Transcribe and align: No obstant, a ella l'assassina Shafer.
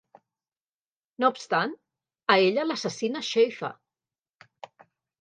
No 1.25 1.29
obstant, 1.33 1.77
a 2.35 2.39
ella 2.49 2.67
l'assassina 2.71 3.25
Shafer. 3.31 3.75